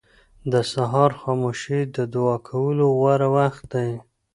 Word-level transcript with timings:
•د 0.51 0.53
سهار 0.71 1.11
خاموشي 1.21 1.79
د 1.95 1.97
دعا 2.13 2.37
کولو 2.49 2.85
غوره 2.97 3.27
وخت 3.37 3.63
دی. 3.73 3.91